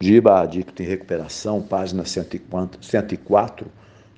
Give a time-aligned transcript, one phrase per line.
[0.00, 3.66] Giba Adicto em Recuperação, página 104,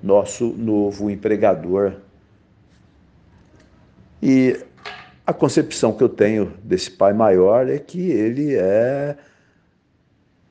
[0.03, 1.95] nosso novo empregador.
[4.23, 4.63] E
[5.27, 9.17] a concepção que eu tenho desse pai maior é que ele é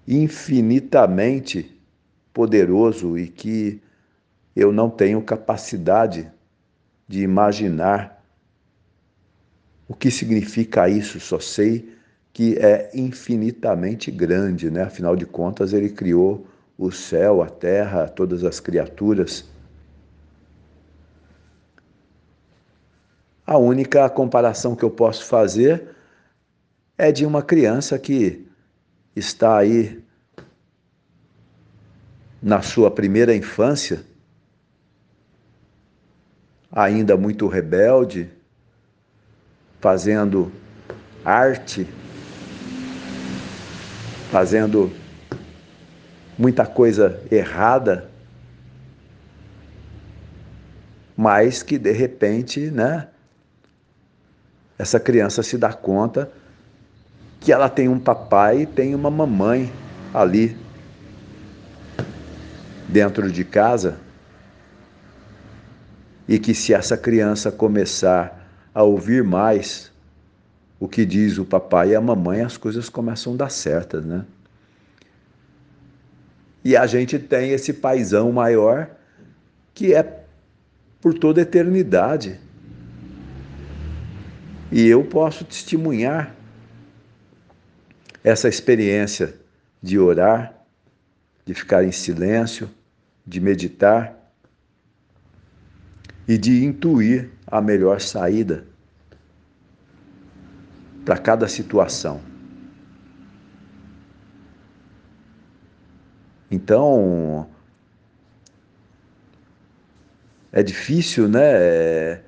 [0.08, 1.80] infinitamente
[2.34, 3.80] poderoso e que
[4.56, 6.28] eu não tenho capacidade
[7.08, 8.26] de imaginar
[9.88, 11.99] o que significa isso, só sei
[12.34, 14.84] que é infinitamente grande, né?
[14.84, 19.46] Afinal de contas, ele criou o céu, a terra, todas as criaturas.
[23.46, 25.90] A única comparação que eu posso fazer
[26.98, 28.48] é de uma criança que
[29.16, 30.02] está aí
[32.42, 34.06] na sua primeira infância,
[36.72, 38.30] ainda muito rebelde,
[39.82, 40.52] fazendo
[41.26, 41.88] arte
[44.32, 44.92] fazendo
[46.38, 48.10] muita coisa errada,
[51.18, 53.08] mas que de repente, né,
[54.78, 56.32] essa criança se dá conta
[57.40, 59.72] que ela tem um papai e tem uma mamãe
[60.14, 60.56] ali
[62.88, 63.98] dentro de casa
[66.28, 69.92] e que se essa criança começar a ouvir mais
[70.80, 74.26] o que diz o papai e a mamãe, as coisas começam a dar certas, né?
[76.64, 78.90] E a gente tem esse paizão maior
[79.74, 80.24] que é
[81.02, 82.40] por toda a eternidade.
[84.72, 86.36] E eu posso testemunhar
[88.24, 89.36] essa experiência
[89.82, 90.54] de orar,
[91.46, 92.70] de ficar em silêncio,
[93.26, 94.16] de meditar
[96.28, 98.66] e de intuir a melhor saída
[101.10, 102.22] para cada situação.
[106.52, 107.50] Então,
[110.52, 112.22] é difícil, né?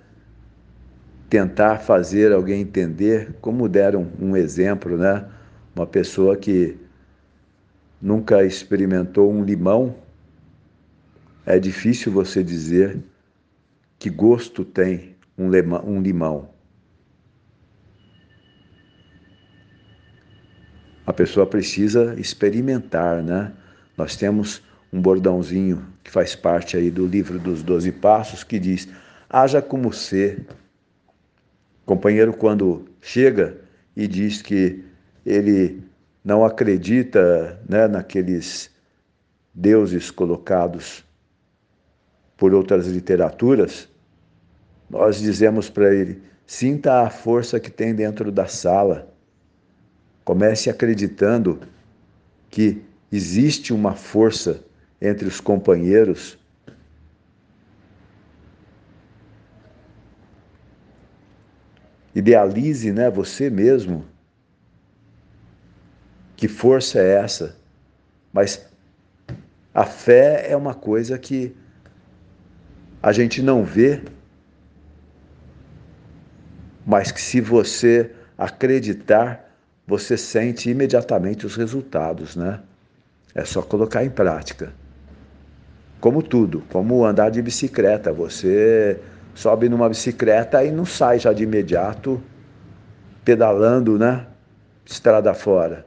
[1.29, 5.29] Tentar fazer alguém entender, como deram um exemplo, né?
[5.75, 6.75] Uma pessoa que
[8.01, 9.95] nunca experimentou um limão,
[11.45, 12.99] é difícil você dizer
[13.99, 15.51] que gosto tem um
[16.01, 16.50] limão.
[21.11, 23.51] A pessoa precisa experimentar, né?
[23.97, 28.87] Nós temos um bordãozinho que faz parte aí do livro dos Doze Passos que diz:
[29.29, 30.45] haja como ser.
[31.83, 33.57] O companheiro, quando chega
[33.93, 34.85] e diz que
[35.25, 35.83] ele
[36.23, 38.71] não acredita né, naqueles
[39.53, 41.03] deuses colocados
[42.37, 43.89] por outras literaturas,
[44.89, 49.10] nós dizemos para ele: sinta a força que tem dentro da sala
[50.23, 51.59] Comece acreditando
[52.49, 54.63] que existe uma força
[55.01, 56.37] entre os companheiros.
[62.13, 64.05] Idealize, né, você mesmo.
[66.35, 67.55] Que força é essa?
[68.33, 68.65] Mas
[69.73, 71.55] a fé é uma coisa que
[73.01, 74.01] a gente não vê,
[76.85, 79.50] mas que se você acreditar,
[79.85, 82.59] você sente imediatamente os resultados, né?
[83.33, 84.73] É só colocar em prática.
[85.99, 88.11] Como tudo, como andar de bicicleta.
[88.11, 88.99] Você
[89.33, 92.21] sobe numa bicicleta e não sai já de imediato
[93.23, 94.27] pedalando, né?
[94.85, 95.85] Estrada fora.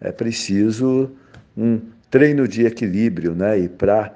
[0.00, 1.10] É preciso
[1.56, 1.80] um
[2.10, 3.58] treino de equilíbrio, né?
[3.58, 4.14] E para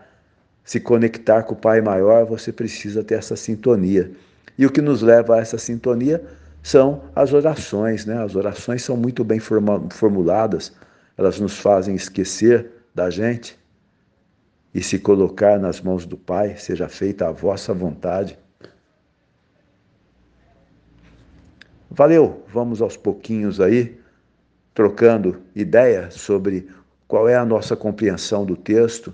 [0.64, 4.10] se conectar com o Pai Maior, você precisa ter essa sintonia.
[4.56, 6.22] E o que nos leva a essa sintonia
[6.62, 8.04] são as orações.
[8.06, 8.22] Né?
[8.22, 10.72] As orações são muito bem formuladas,
[11.16, 13.58] elas nos fazem esquecer da gente
[14.74, 18.38] e se colocar nas mãos do Pai, seja feita a vossa vontade.
[21.90, 23.98] Valeu, vamos aos pouquinhos aí,
[24.72, 26.68] trocando ideia sobre
[27.08, 29.12] qual é a nossa compreensão do texto,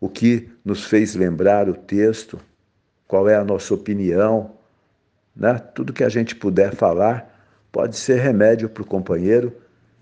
[0.00, 2.40] o que nos fez lembrar o texto,
[3.06, 4.55] qual é a nossa opinião
[5.36, 5.58] né?
[5.74, 7.32] Tudo que a gente puder falar
[7.70, 9.52] pode ser remédio para o companheiro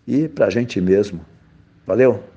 [0.06, 1.24] e para a gente mesmo.
[1.86, 2.33] Valeu!